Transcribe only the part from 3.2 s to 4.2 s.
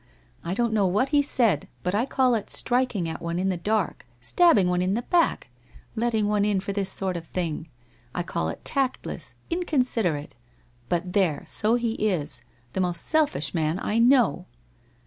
one in the dark,